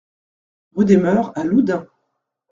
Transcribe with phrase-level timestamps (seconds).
[0.73, 1.85] Rue des Meures à Loudun